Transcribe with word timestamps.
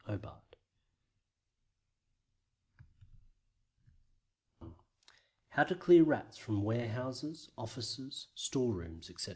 PART 0.03 0.23
I. 0.25 0.31
HOW 5.49 5.63
TO 5.63 5.75
CLEAR 5.75 6.03
RATS 6.05 6.39
FROM 6.39 6.63
WAREHOUSES, 6.63 7.51
OFFICES, 7.59 8.29
STOREROOMS, 8.33 9.11
ETC. 9.11 9.29